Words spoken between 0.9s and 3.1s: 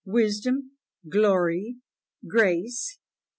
Glory, Grace, &c.